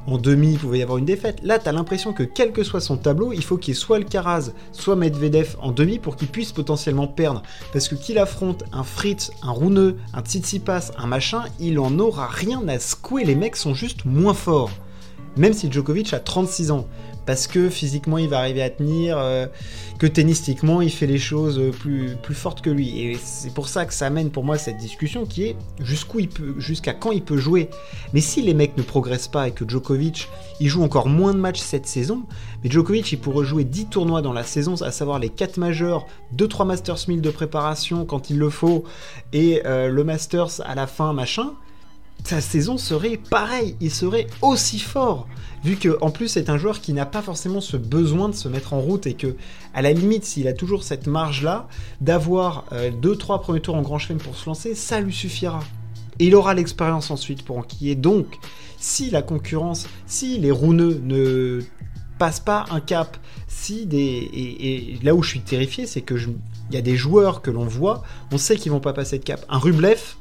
en 0.08 0.18
demi, 0.20 0.54
il 0.54 0.60
pouvait 0.60 0.80
y 0.80 0.84
avoir 0.84 1.00
une 1.00 1.06
défaite. 1.06 1.40
Là, 1.44 1.58
tu 1.58 1.68
as 1.68 1.72
l'impression 1.72 2.14
que 2.14 2.22
quel 2.24 2.52
que 2.52 2.64
soit 2.64 2.80
son 2.80 2.98
tableau, 2.98 3.34
il 3.34 3.44
faut 3.44 3.58
qu'il 3.58 3.74
y 3.74 3.78
ait 3.78 3.80
soit 3.80 3.98
le 3.98 4.06
Karaz, 4.06 4.52
soit 4.72 4.96
Medvedev 4.96 5.56
en 5.60 5.72
demi 5.72 5.98
pour 5.98 6.16
qu'il 6.16 6.28
puisse 6.28 6.52
potentiellement 6.52 7.08
perdre. 7.08 7.42
Parce 7.74 7.88
que 7.88 7.96
qu'il 7.96 8.20
affronte 8.20 8.64
un 8.72 8.84
Fritz, 8.84 9.32
un 9.42 9.52
Rouneux, 9.52 9.98
un 10.14 10.22
Tsitsipas, 10.22 10.92
un 10.98 11.08
machin, 11.08 11.46
il 11.60 11.80
en 11.80 11.98
aura 11.98 12.28
rien 12.28 12.68
à 12.68 12.78
secouer. 12.78 13.24
Les 13.24 13.36
mecs 13.36 13.56
sont 13.56 13.74
juste 13.74 14.06
moins 14.06 14.36
forts. 14.36 14.70
Même 15.38 15.54
si 15.54 15.72
Djokovic 15.72 16.14
a 16.14 16.20
36 16.20 16.72
ans 16.72 16.88
parce 17.26 17.48
que 17.48 17.70
physiquement 17.70 18.18
il 18.18 18.30
va 18.30 18.40
arriver 18.40 18.62
à 18.62 18.70
tenir, 18.70 19.18
euh, 19.18 19.48
que 19.98 20.08
tennistiquement 20.08 20.82
il 20.82 20.92
fait 20.92 21.08
les 21.08 21.18
choses 21.18 21.62
plus, 21.80 22.16
plus 22.22 22.36
fortes 22.36 22.62
que 22.62 22.70
lui. 22.70 23.00
Et 23.00 23.18
c'est 23.22 23.54
pour 23.54 23.68
ça 23.68 23.86
que 23.86 23.94
ça 23.94 24.08
amène 24.08 24.30
pour 24.30 24.44
moi 24.44 24.58
cette 24.58 24.78
discussion 24.78 25.26
qui 25.26 25.44
est 25.46 25.56
jusqu'où 25.80 26.20
il 26.20 26.30
peut, 26.30 26.56
jusqu'à 26.58 26.94
quand 26.94 27.12
il 27.12 27.24
peut 27.24 27.38
jouer. 27.38 27.70
Mais 28.14 28.22
si 28.22 28.42
les 28.42 28.54
mecs 28.54 28.78
ne 28.78 28.84
progressent 28.84 29.28
pas 29.28 29.48
et 29.48 29.52
que 29.52 29.68
Djokovic 29.68 30.30
il 30.60 30.70
joue 30.70 30.84
encore 30.84 31.10
moins 31.10 31.34
de 31.34 31.40
matchs 31.40 31.60
cette 31.60 31.88
saison, 31.88 32.24
mais 32.64 32.70
Djokovic 32.70 33.12
il 33.12 33.20
pourrait 33.20 33.46
jouer 33.46 33.64
10 33.64 33.88
tournois 33.88 34.22
dans 34.22 34.34
la 34.34 34.44
saison, 34.44 34.76
à 34.82 34.92
savoir 34.92 35.20
les 35.20 35.30
4 35.30 35.58
majeurs, 35.58 36.06
2-3 36.36 36.68
Masters 36.68 37.08
1000 37.08 37.22
de 37.22 37.30
préparation 37.30 38.06
quand 38.06 38.30
il 38.30 38.38
le 38.38 38.50
faut, 38.50 38.84
et 39.34 39.62
euh, 39.66 39.90
le 39.90 40.04
Masters 40.04 40.62
à 40.64 40.76
la 40.76 40.88
fin, 40.88 41.14
machin 41.14 41.54
sa 42.24 42.42
saison 42.42 42.78
serait 42.78 43.18
pareil, 43.30 43.76
il 43.82 43.92
serait 43.92 44.28
aussi 44.42 44.80
fort 44.80 45.28
vu 45.66 45.78
que 45.78 45.98
en 46.02 46.12
plus 46.12 46.28
c'est 46.28 46.50
un 46.50 46.58
joueur 46.58 46.80
qui 46.80 46.94
n'a 46.94 47.08
pas 47.08 47.24
forcément 47.24 47.60
ce 47.60 47.76
besoin 47.76 48.30
de 48.30 48.36
se 48.36 48.48
mettre 48.48 48.74
en 48.74 48.80
route 48.80 49.08
et 49.08 49.16
que 49.16 49.36
à 49.74 49.82
la 49.82 49.92
limite 49.94 50.24
s'il 50.24 50.48
a 50.48 50.54
toujours 50.54 50.84
cette 50.84 51.08
marge 51.08 51.42
là 51.42 51.68
d'avoir 52.02 52.66
2 53.02 53.12
euh, 53.12 53.38
premiers 53.40 53.62
tours 53.62 53.76
en 53.76 53.82
grand 53.82 53.98
chelem 53.98 54.20
pour 54.20 54.36
se 54.36 54.46
lancer, 54.46 54.76
ça 54.76 55.02
lui 55.02 55.14
suffira. 55.14 55.60
Et 56.20 56.28
il 56.28 56.36
aura 56.36 56.54
l'expérience 56.54 57.12
ensuite 57.12 57.44
pour 57.44 57.58
enquiller. 57.58 57.96
Donc, 57.96 58.38
si 58.78 59.10
la 59.10 59.22
concurrence, 59.22 59.88
si 60.06 60.38
les 60.38 60.52
rouneux 60.52 61.02
ne 61.04 61.60
passent 62.20 62.40
pas 62.40 62.66
un 62.72 62.80
cap, 62.80 63.18
si 63.48 63.86
des 63.86 64.30
et, 64.34 65.00
là 65.04 65.14
où 65.14 65.24
je 65.24 65.30
suis 65.32 65.42
terrifié, 65.42 65.88
c'est 65.88 66.02
que 66.02 66.16
il 66.70 66.76
y 66.76 66.78
a 66.78 66.82
des 66.82 66.96
joueurs 66.96 67.42
que 67.42 67.52
l'on 67.52 67.66
voit, 67.66 68.04
on 68.32 68.38
sait 68.38 68.56
qu'ils 68.56 68.72
vont 68.72 68.80
pas 68.80 68.94
passer 68.94 69.20
de 69.20 69.24
cap. 69.24 69.46
Un 69.50 69.58
Rublev, 69.58 70.16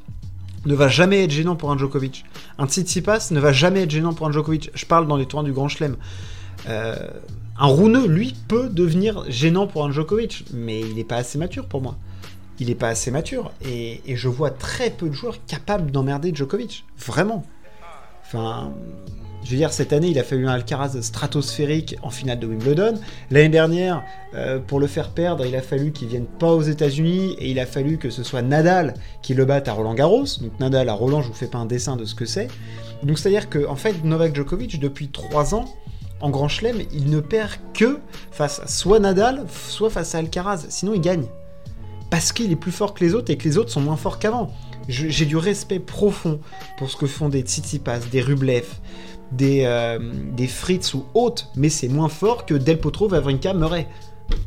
ne 0.65 0.75
va 0.75 0.87
jamais 0.87 1.23
être 1.23 1.31
gênant 1.31 1.55
pour 1.55 1.71
un 1.71 1.77
Djokovic. 1.77 2.25
Un 2.57 2.67
Tsitsipas 2.67 3.29
ne 3.31 3.39
va 3.39 3.51
jamais 3.51 3.83
être 3.83 3.91
gênant 3.91 4.13
pour 4.13 4.27
un 4.27 4.31
Djokovic. 4.31 4.71
Je 4.73 4.85
parle 4.85 5.07
dans 5.07 5.17
les 5.17 5.25
tournois 5.25 5.47
du 5.47 5.53
Grand 5.53 5.67
Chelem. 5.67 5.95
Euh, 6.67 6.95
un 7.57 7.67
Rouneux, 7.67 8.07
lui, 8.07 8.35
peut 8.47 8.69
devenir 8.69 9.23
gênant 9.29 9.67
pour 9.67 9.85
un 9.85 9.91
Djokovic, 9.91 10.45
mais 10.53 10.81
il 10.81 10.95
n'est 10.95 11.03
pas 11.03 11.17
assez 11.17 11.37
mature 11.37 11.65
pour 11.67 11.81
moi. 11.81 11.95
Il 12.59 12.67
n'est 12.67 12.75
pas 12.75 12.89
assez 12.89 13.11
mature. 13.11 13.51
Et, 13.63 14.01
et, 14.05 14.15
je 14.15 14.27
vois 14.27 14.49
très 14.49 14.89
peu 14.89 15.09
de 15.09 15.13
joueurs 15.13 15.45
capables 15.45 15.91
d'emmerder 15.91 16.33
Djokovic. 16.33 16.85
Vraiment. 16.97 17.45
Enfin, 18.25 18.73
je 19.45 19.51
veux 19.51 19.57
dire, 19.57 19.71
cette 19.71 19.93
année, 19.93 20.07
il 20.07 20.17
a 20.17 20.23
fallu 20.23 20.47
un 20.47 20.51
Alcaraz 20.51 20.99
stratosphérique 21.01 21.97
en 22.01 22.09
finale 22.09 22.39
de 22.39 22.47
Wimbledon. 22.47 22.95
L'année 23.29 23.49
dernière, 23.49 24.03
euh, 24.33 24.57
pour 24.57 24.79
le 24.79 24.87
faire 24.87 25.09
perdre, 25.09 25.45
il 25.45 25.55
a 25.55 25.61
fallu 25.61 25.91
qu'il 25.91 26.07
vienne 26.07 26.25
pas 26.25 26.51
aux 26.51 26.63
États-Unis 26.63 27.35
et 27.37 27.51
il 27.51 27.59
a 27.59 27.67
fallu 27.67 27.99
que 27.99 28.09
ce 28.09 28.23
soit 28.23 28.41
Nadal 28.41 28.95
qui 29.21 29.35
le 29.35 29.45
batte 29.45 29.67
à 29.67 29.73
Roland 29.73 29.93
Garros. 29.93 30.25
Donc 30.41 30.59
Nadal 30.59 30.89
à 30.89 30.93
Roland, 30.93 31.21
je 31.21 31.27
vous 31.27 31.35
fais 31.35 31.45
pas 31.45 31.59
un 31.59 31.67
dessin 31.67 31.95
de 31.95 32.05
ce 32.05 32.15
que 32.15 32.25
c'est. 32.25 32.47
Donc 33.03 33.19
c'est-à-dire 33.19 33.47
que 33.47 33.67
en 33.67 33.75
fait, 33.75 34.03
Novak 34.03 34.35
Djokovic, 34.35 34.79
depuis 34.79 35.09
3 35.09 35.53
ans, 35.53 35.65
en 36.21 36.31
Grand 36.31 36.47
Chelem, 36.47 36.81
il 36.91 37.11
ne 37.11 37.19
perd 37.19 37.51
que 37.75 37.99
face 38.31 38.59
à 38.61 38.67
soit 38.67 38.99
Nadal, 38.99 39.45
soit 39.47 39.91
face 39.91 40.15
à 40.15 40.19
Alcaraz. 40.19 40.65
Sinon, 40.69 40.93
il 40.95 41.01
gagne. 41.01 41.25
Parce 42.09 42.31
qu'il 42.31 42.51
est 42.51 42.55
plus 42.55 42.71
fort 42.71 42.95
que 42.95 43.03
les 43.03 43.13
autres 43.13 43.31
et 43.31 43.37
que 43.37 43.43
les 43.43 43.59
autres 43.59 43.69
sont 43.69 43.81
moins 43.81 43.97
forts 43.97 44.17
qu'avant. 44.17 44.51
J'ai 44.87 45.25
du 45.25 45.37
respect 45.37 45.79
profond 45.79 46.39
pour 46.77 46.89
ce 46.89 46.95
que 46.95 47.07
font 47.07 47.29
des 47.29 47.41
Tsitsipas, 47.41 47.99
des 48.11 48.21
Rublev, 48.21 48.65
des, 49.31 49.63
euh, 49.65 49.99
des 50.31 50.47
Fritz 50.47 50.93
ou 50.93 51.05
autres, 51.13 51.49
mais 51.55 51.69
c'est 51.69 51.87
moins 51.87 52.09
fort 52.09 52.45
que 52.45 52.53
Del 52.53 52.79
Potro, 52.79 53.07
Vavrinka, 53.07 53.53
Murray, 53.53 53.87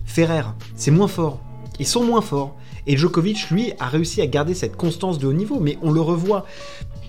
Ferrer. 0.05 0.45
C'est 0.77 0.91
moins 0.91 1.09
fort. 1.09 1.41
Ils 1.79 1.87
sont 1.87 2.05
moins 2.05 2.23
forts. 2.23 2.55
Et 2.87 2.97
Djokovic, 2.97 3.51
lui, 3.51 3.73
a 3.79 3.89
réussi 3.89 4.21
à 4.23 4.27
garder 4.27 4.55
cette 4.55 4.77
constance 4.77 5.19
de 5.19 5.27
haut 5.27 5.33
niveau, 5.33 5.61
mais 5.61 5.77
on 5.83 5.91
le 5.91 6.01
revoit. 6.01 6.47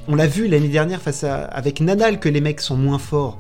On 0.08 0.16
l'a 0.16 0.28
vu 0.28 0.48
l'année 0.48 0.68
dernière 0.68 1.02
face 1.02 1.24
à, 1.24 1.46
avec 1.46 1.82
Nadal 1.82 2.20
que 2.20 2.30
les 2.30 2.42
mecs 2.42 2.62
sont 2.62 2.76
moins 2.76 3.00
forts. 3.00 3.38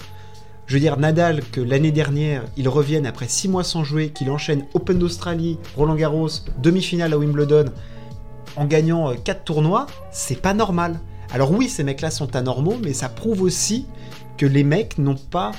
Je 0.68 0.76
veux 0.76 0.80
dire, 0.80 0.98
Nadal, 0.98 1.42
que 1.52 1.62
l'année 1.62 1.92
dernière, 1.92 2.44
il 2.56 2.70
revienne 2.70 3.08
après 3.08 3.28
6 3.28 3.50
mois 3.50 3.64
sans 3.64 3.84
jouer, 3.84 4.10
qu'il 4.10 4.30
enchaîne 4.30 4.66
Open 4.76 5.00
d'Australie, 5.00 5.58
Roland 5.76 5.96
Garros, 5.96 6.30
demi-finale 6.62 7.14
à 7.14 7.18
Wimbledon, 7.18 7.66
en 8.60 8.66
gagnant 8.66 9.16
4 9.16 9.38
euh, 9.38 9.42
tournois, 9.46 9.88
c'est 10.12 10.42
pas 10.42 10.54
normal. 10.54 11.00
Alors 11.32 11.52
oui, 11.52 11.70
ces 11.70 11.84
mecs-là 11.84 12.12
sont 12.12 12.36
anormaux, 12.36 12.76
mais 12.84 12.94
ça 12.94 13.08
prouve 13.08 13.42
aussi 13.42 13.86
que 14.38 14.46
les 14.46 14.66
mecs 14.66 14.98
n'ont 14.98 15.16
pas 15.16 15.54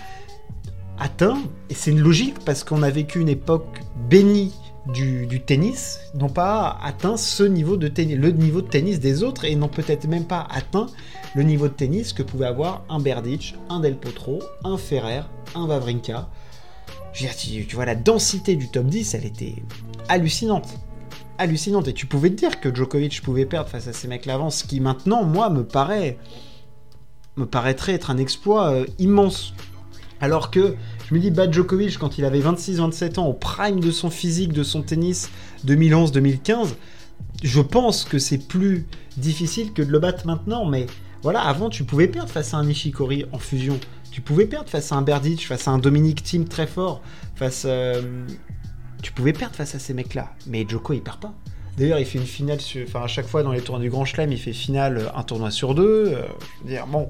atteint, 0.98 1.38
et 1.70 1.74
c'est 1.74 1.90
une 1.90 2.00
logique 2.00 2.38
parce 2.44 2.62
qu'on 2.62 2.82
a 2.82 2.90
vécu 2.90 3.20
une 3.20 3.30
époque 3.30 3.80
bénie 4.10 4.52
du, 4.92 5.40
tennis, 5.46 6.00
n'ont 6.14 6.28
pas 6.28 6.78
atteint 6.82 7.16
ce 7.16 7.42
niveau 7.42 7.78
de 7.78 7.88
tennis, 7.88 8.16
le 8.16 8.32
niveau 8.32 8.60
de 8.60 8.68
tennis 8.68 9.00
des 9.00 9.22
autres, 9.22 9.46
et 9.46 9.56
n'ont 9.56 9.68
peut-être 9.68 10.06
même 10.06 10.26
pas 10.26 10.46
atteint 10.50 10.86
le 11.34 11.42
niveau 11.42 11.68
de 11.68 11.72
tennis 11.72 12.12
que 12.12 12.22
pouvait 12.22 12.46
avoir 12.46 12.84
un 12.90 12.98
Berdych, 12.98 13.54
un 13.70 13.80
Del 13.80 13.96
Potro, 13.96 14.42
un 14.64 14.76
Ferrer, 14.76 15.22
un 15.54 15.66
Vavrinka. 15.66 16.28
Je 17.14 17.22
veux 17.22 17.28
dire, 17.28 17.36
tu, 17.36 17.66
tu 17.66 17.76
vois, 17.76 17.86
la 17.86 17.94
densité 17.94 18.56
du 18.56 18.68
top 18.68 18.86
10, 18.86 19.14
elle 19.14 19.24
était 19.24 19.54
hallucinante 20.08 20.68
hallucinante. 21.40 21.88
Et 21.88 21.92
tu 21.92 22.06
pouvais 22.06 22.30
te 22.30 22.36
dire 22.36 22.60
que 22.60 22.72
Djokovic 22.72 23.22
pouvait 23.22 23.46
perdre 23.46 23.68
face 23.68 23.88
à 23.88 23.92
ces 23.92 24.06
mecs-là 24.06 24.38
ce 24.50 24.64
qui 24.64 24.80
maintenant, 24.80 25.24
moi, 25.24 25.50
me 25.50 25.64
paraît 25.64 26.18
me 27.36 27.46
paraîtrait 27.46 27.92
être 27.92 28.10
un 28.10 28.18
exploit 28.18 28.72
euh, 28.72 28.86
immense. 28.98 29.54
Alors 30.20 30.50
que 30.50 30.74
je 31.08 31.14
me 31.14 31.20
dis, 31.20 31.30
bah, 31.30 31.50
Djokovic, 31.50 31.98
quand 31.98 32.18
il 32.18 32.24
avait 32.24 32.40
26-27 32.40 33.18
ans, 33.18 33.26
au 33.26 33.32
prime 33.32 33.80
de 33.80 33.90
son 33.90 34.10
physique, 34.10 34.52
de 34.52 34.62
son 34.62 34.82
tennis 34.82 35.30
2011-2015, 35.66 36.74
je 37.42 37.60
pense 37.60 38.04
que 38.04 38.18
c'est 38.18 38.46
plus 38.46 38.86
difficile 39.16 39.72
que 39.72 39.82
de 39.82 39.90
le 39.90 39.98
battre 39.98 40.26
maintenant. 40.26 40.66
Mais 40.66 40.86
voilà, 41.22 41.40
avant, 41.40 41.70
tu 41.70 41.84
pouvais 41.84 42.08
perdre 42.08 42.30
face 42.30 42.52
à 42.52 42.58
un 42.58 42.68
Ishikori 42.68 43.24
en 43.32 43.38
fusion. 43.38 43.78
Tu 44.10 44.20
pouvais 44.20 44.46
perdre 44.46 44.68
face 44.68 44.92
à 44.92 44.96
un 44.96 45.02
Berdych, 45.02 45.46
face 45.46 45.68
à 45.68 45.70
un 45.70 45.78
Dominic 45.78 46.22
Thiem 46.22 46.46
très 46.46 46.66
fort, 46.66 47.00
face 47.36 47.64
euh, 47.66 48.26
tu 49.02 49.12
pouvais 49.12 49.32
perdre 49.32 49.54
face 49.54 49.74
à 49.74 49.78
ces 49.78 49.94
mecs-là. 49.94 50.34
Mais 50.46 50.66
Joko, 50.68 50.92
il 50.92 51.02
perd 51.02 51.20
pas. 51.20 51.34
D'ailleurs, 51.76 51.98
il 51.98 52.04
fait 52.04 52.18
une 52.18 52.26
finale, 52.26 52.58
enfin 52.86 53.02
à 53.02 53.06
chaque 53.06 53.26
fois 53.26 53.42
dans 53.42 53.52
les 53.52 53.60
tournois 53.60 53.82
du 53.82 53.90
Grand 53.90 54.04
Chelem, 54.04 54.30
il 54.32 54.38
fait 54.38 54.52
finale 54.52 54.98
euh, 54.98 55.14
un 55.14 55.22
tournoi 55.22 55.50
sur 55.50 55.74
deux. 55.74 56.12
Euh, 56.12 56.26
je 56.58 56.64
veux 56.64 56.70
dire, 56.70 56.86
bon, 56.86 57.08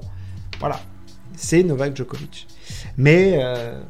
voilà, 0.59 0.79
c'est 1.35 1.63
Novak 1.63 1.95
Djokovic. 1.95 2.47
Mais 2.95 3.39
euh, 3.43 3.81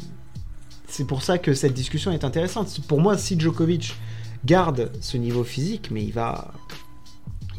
c'est 0.88 1.06
pour 1.06 1.22
ça 1.22 1.38
que 1.38 1.54
cette 1.54 1.74
discussion 1.74 2.12
est 2.12 2.24
intéressante. 2.24 2.82
Pour 2.88 3.00
moi, 3.00 3.18
si 3.18 3.40
Djokovic 3.40 3.96
garde 4.44 4.92
ce 5.02 5.18
niveau 5.18 5.44
physique, 5.44 5.90
mais 5.92 6.04
il 6.04 6.14
va, 6.14 6.52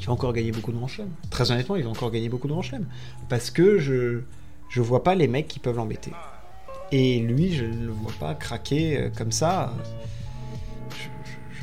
il 0.01 0.07
va 0.07 0.13
encore 0.13 0.33
gagner 0.33 0.51
beaucoup 0.51 0.73
de 0.73 0.79
Grand 0.79 0.89
Chelem. 0.89 1.11
Très 1.31 1.51
honnêtement, 1.53 1.77
il 1.77 1.85
va 1.85 1.91
encore 1.91 2.11
gagner 2.11 2.29
beaucoup 2.29 2.49
de 2.49 2.53
Grand 2.53 2.63
Chelem. 2.63 2.87
Parce 3.29 3.51
que 3.51 3.79
je, 3.79 4.23
je 4.69 4.81
vois 4.81 5.05
pas 5.05 5.15
les 5.15 5.29
mecs 5.29 5.47
qui 5.47 5.61
peuvent 5.61 5.77
l'embêter. 5.77 6.13
Et 6.91 7.21
lui, 7.21 7.55
je 7.55 7.65
ne 7.65 7.87
le 7.87 7.93
vois 7.93 8.13
pas 8.19 8.35
craquer 8.35 9.11
comme 9.17 9.33
ça 9.33 9.73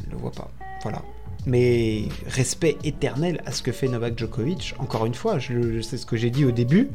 le 0.09 0.17
vois 0.17 0.31
pas. 0.31 0.49
Voilà. 0.83 1.01
Mais 1.45 2.03
respect 2.27 2.77
éternel 2.83 3.41
à 3.45 3.51
ce 3.51 3.61
que 3.61 3.71
fait 3.71 3.87
Novak 3.87 4.17
Djokovic. 4.17 4.75
Encore 4.79 5.05
une 5.05 5.13
fois, 5.13 5.39
je, 5.39 5.81
sais 5.81 5.97
ce 5.97 6.05
que 6.05 6.17
j'ai 6.17 6.29
dit 6.29 6.45
au 6.45 6.51
début. 6.51 6.89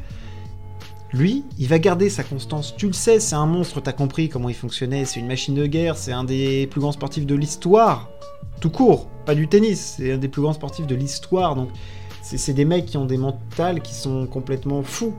Lui, 1.13 1.43
il 1.57 1.67
va 1.67 1.79
garder 1.79 2.09
sa 2.09 2.23
constance. 2.23 2.75
Tu 2.75 2.87
le 2.87 2.93
sais, 2.93 3.19
c'est 3.19 3.35
un 3.35 3.45
monstre, 3.45 3.81
t'as 3.81 3.93
compris 3.93 4.29
comment 4.29 4.49
il 4.49 4.55
fonctionnait. 4.55 5.05
C'est 5.05 5.19
une 5.19 5.27
machine 5.27 5.55
de 5.55 5.65
guerre, 5.65 5.97
c'est 5.97 6.11
un 6.11 6.23
des 6.23 6.67
plus 6.67 6.81
grands 6.81 6.91
sportifs 6.91 7.25
de 7.25 7.35
l'histoire. 7.35 8.09
Tout 8.59 8.69
court, 8.69 9.07
pas 9.25 9.35
du 9.35 9.47
tennis, 9.47 9.95
c'est 9.97 10.13
un 10.13 10.17
des 10.17 10.27
plus 10.27 10.41
grands 10.41 10.53
sportifs 10.53 10.87
de 10.87 10.95
l'histoire. 10.95 11.55
Donc, 11.55 11.69
c'est 12.21 12.53
des 12.53 12.65
mecs 12.65 12.87
qui 12.87 12.97
ont 12.97 13.05
des 13.05 13.17
mentales 13.17 13.81
qui 13.81 13.93
sont 13.93 14.25
complètement 14.25 14.83
fous. 14.83 15.13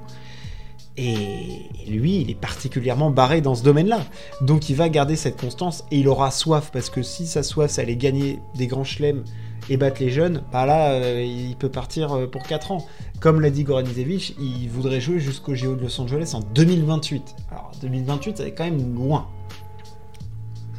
Et 0.99 1.69
lui, 1.89 2.21
il 2.23 2.31
est 2.31 2.41
particulièrement 2.41 3.11
barré 3.11 3.41
dans 3.41 3.55
ce 3.55 3.63
domaine-là. 3.63 4.01
Donc 4.41 4.71
il 4.71 4.77
va 4.77 4.89
garder 4.89 5.17
cette 5.17 5.39
constance 5.39 5.85
et 5.91 5.99
il 5.99 6.09
aura 6.09 6.31
soif, 6.31 6.71
parce 6.73 6.91
que 6.91 7.03
si 7.03 7.27
sa 7.27 7.43
soif, 7.43 7.71
ça 7.71 7.83
allait 7.83 7.97
gagner 7.97 8.41
des 8.55 8.67
grands 8.67 8.85
chelems 8.85 9.25
et 9.69 9.77
battre 9.77 10.01
les 10.01 10.11
jeunes, 10.11 10.43
bah 10.53 10.65
là, 10.65 10.93
euh, 10.93 11.23
il 11.23 11.57
peut 11.57 11.69
partir 11.69 12.13
euh, 12.13 12.27
pour 12.27 12.45
4 12.45 12.73
ans. 12.73 12.87
Comme 13.21 13.41
l'a 13.41 13.51
dit 13.51 13.65
Goranizevich, 13.65 14.35
il 14.39 14.69
voudrait 14.69 15.01
jouer 15.01 15.19
jusqu'au 15.19 15.55
JO 15.55 15.75
de 15.75 15.83
Los 15.83 16.01
Angeles 16.01 16.33
en 16.35 16.41
2028. 16.41 17.35
Alors 17.51 17.73
2028, 17.81 18.39
ça 18.39 18.47
est 18.47 18.53
quand 18.53 18.65
même 18.65 18.95
loin. 18.95 19.27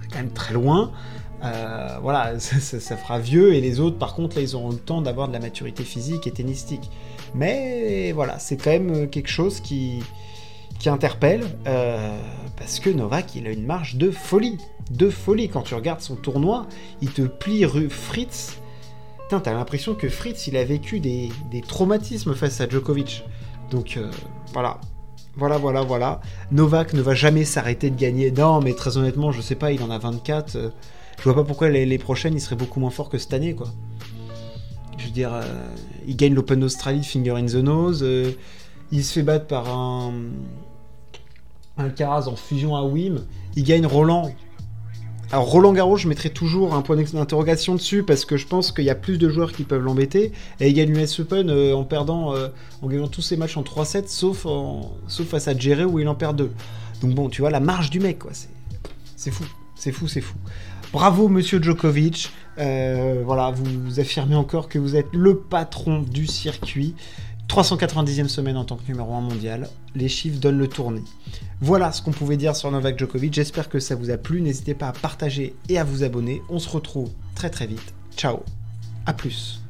C'est 0.01 0.09
quand 0.09 0.19
même 0.19 0.31
très 0.31 0.53
loin. 0.53 0.91
Euh, 1.43 1.97
voilà, 2.01 2.39
ça, 2.39 2.97
fera 2.97 3.19
vieux 3.19 3.53
et 3.53 3.61
les 3.61 3.79
autres, 3.79 3.97
par 3.97 4.15
contre, 4.15 4.35
là, 4.37 4.41
ils 4.41 4.55
auront 4.55 4.71
le 4.71 4.77
temps 4.77 5.01
d'avoir 5.01 5.27
de 5.27 5.33
la 5.33 5.39
maturité 5.39 5.83
physique 5.83 6.27
et 6.27 6.31
tennistique. 6.31 6.89
Mais 7.35 8.11
voilà, 8.13 8.39
c'est 8.39 8.57
quand 8.57 8.71
même 8.71 9.09
quelque 9.09 9.29
chose 9.29 9.59
qui, 9.59 10.01
qui 10.79 10.89
interpelle 10.89 11.43
euh, 11.67 12.17
parce 12.57 12.79
que 12.79 12.89
Novak, 12.89 13.35
il 13.35 13.47
a 13.47 13.51
une 13.51 13.65
marge 13.65 13.95
de 13.95 14.11
folie, 14.11 14.57
de 14.91 15.09
folie. 15.09 15.49
Quand 15.49 15.61
tu 15.61 15.75
regardes 15.75 16.01
son 16.01 16.15
tournoi, 16.15 16.67
il 17.01 17.11
te 17.11 17.21
plie 17.23 17.65
rue 17.65 17.89
Fritz. 17.89 18.59
T'as 19.29 19.53
l'impression 19.53 19.93
que 19.93 20.07
Fritz, 20.07 20.47
il 20.47 20.55
a 20.55 20.63
vécu 20.63 20.99
des, 21.01 21.29
traumatismes 21.67 22.33
face 22.33 22.61
à 22.61 22.69
Djokovic. 22.69 23.25
Donc 23.69 23.97
euh, 23.97 24.09
voilà, 24.53 24.79
voilà, 25.35 25.57
voilà, 25.57 25.81
voilà. 25.81 26.21
Novak 26.51 26.93
ne 26.93 27.01
va 27.01 27.13
jamais 27.13 27.43
s'arrêter 27.43 27.89
de 27.89 27.99
gagner. 27.99 28.31
Non, 28.31 28.61
mais 28.61 28.73
très 28.73 28.97
honnêtement, 28.97 29.31
je 29.31 29.41
sais 29.41 29.55
pas, 29.55 29.73
il 29.73 29.83
en 29.83 29.91
a 29.91 29.97
24. 29.97 30.71
Je 31.17 31.23
vois 31.23 31.35
pas 31.35 31.43
pourquoi 31.43 31.69
les, 31.69 31.97
prochaines, 31.97 32.35
il 32.35 32.41
serait 32.41 32.55
beaucoup 32.55 32.79
moins 32.79 32.91
fort 32.91 33.09
que 33.09 33.17
cette 33.17 33.33
année, 33.33 33.55
quoi. 33.55 33.67
Je 34.97 35.05
veux 35.05 35.11
dire, 35.11 35.33
euh, 35.33 35.43
il 36.07 36.15
gagne 36.15 36.33
l'Open 36.33 36.59
d'Australie, 36.59 37.03
Finger 37.03 37.31
in 37.31 37.45
the 37.45 37.55
Nose. 37.55 38.01
Euh, 38.03 38.31
il 38.91 39.03
se 39.03 39.13
fait 39.13 39.23
battre 39.23 39.47
par 39.47 39.69
un, 39.69 40.13
un 41.77 41.89
Caraz 41.89 42.27
en 42.27 42.35
fusion 42.35 42.75
à 42.75 42.83
Wim. 42.83 43.25
Il 43.55 43.63
gagne 43.63 43.85
Roland. 43.85 44.31
Alors 45.31 45.51
Roland 45.51 45.73
Garros, 45.73 45.97
je 45.97 46.07
mettrai 46.07 46.29
toujours 46.29 46.73
un 46.73 46.81
point 46.81 46.95
d'interrogation 46.95 47.75
dessus 47.75 48.03
parce 48.03 48.23
que 48.23 48.37
je 48.37 48.47
pense 48.47 48.71
qu'il 48.71 48.85
y 48.85 48.89
a 48.89 48.95
plus 48.95 49.17
de 49.17 49.27
joueurs 49.27 49.51
qui 49.51 49.63
peuvent 49.63 49.83
l'embêter. 49.83 50.31
Et 50.61 50.69
il 50.69 50.73
gagne 50.73 50.93
l'US 50.93 51.19
Open 51.19 51.49
euh, 51.49 51.75
en 51.75 51.83
perdant, 51.83 52.33
en 52.81 52.87
gagnant 52.87 53.07
tous 53.07 53.21
ses 53.21 53.37
matchs 53.37 53.57
en 53.57 53.63
3-7, 53.63 54.07
sauf, 54.07 54.47
sauf 55.07 55.27
face 55.27 55.47
à 55.47 55.57
Jerry 55.57 55.83
où 55.83 55.99
il 55.99 56.07
en 56.07 56.15
perd 56.15 56.37
deux. 56.37 56.51
Donc 57.01 57.13
bon, 57.13 57.27
tu 57.29 57.41
vois 57.41 57.49
la 57.49 57.59
marge 57.59 57.89
du 57.89 57.99
mec, 57.99 58.19
quoi. 58.19 58.31
C'est 59.15 59.31
fou, 59.31 59.43
c'est 59.77 59.91
fou, 59.91 60.07
c'est 60.07 60.21
fou. 60.21 60.35
Bravo, 60.91 61.27
monsieur 61.27 61.61
Djokovic. 61.61 62.31
Euh, 62.59 63.21
voilà, 63.25 63.51
vous, 63.51 63.99
affirmez 63.99 64.35
encore 64.35 64.69
que 64.69 64.79
vous 64.79 64.95
êtes 64.95 65.13
le 65.13 65.37
patron 65.37 66.01
du 66.01 66.27
circuit. 66.27 66.95
390e 67.49 68.27
semaine 68.27 68.57
en 68.57 68.65
tant 68.65 68.75
que 68.75 68.87
numéro 68.89 69.13
1 69.13 69.21
mondial. 69.21 69.69
Les 69.95 70.09
chiffres 70.09 70.39
donnent 70.39 70.57
le 70.57 70.67
tournis. 70.67 71.05
Voilà 71.61 71.91
ce 71.91 72.01
qu'on 72.01 72.11
pouvait 72.11 72.37
dire 72.37 72.55
sur 72.55 72.71
Novak 72.71 72.99
Djokovic. 72.99 73.33
J'espère 73.33 73.69
que 73.69 73.79
ça 73.79 73.95
vous 73.95 74.09
a 74.09 74.17
plu. 74.17 74.41
N'hésitez 74.41 74.73
pas 74.73 74.89
à 74.89 74.93
partager 74.93 75.55
et 75.69 75.77
à 75.77 75.83
vous 75.83 76.03
abonner. 76.03 76.41
On 76.49 76.59
se 76.59 76.69
retrouve 76.69 77.09
très 77.35 77.49
très 77.49 77.67
vite. 77.67 77.93
Ciao. 78.15 78.39
À 79.05 79.13
plus. 79.13 79.61